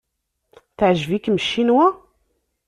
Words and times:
Teɛjeb-ikem 0.77 1.37
Ccinwa? 1.43 1.87